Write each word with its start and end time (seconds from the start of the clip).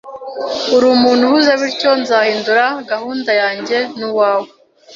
Uri 0.75 0.85
umuntu 0.95 1.21
uhuze, 1.27 1.51
bityo 1.61 1.91
nzahindura 2.01 2.65
gahunda 2.91 3.31
yanjye 3.41 3.77
nuwawe. 3.97 4.49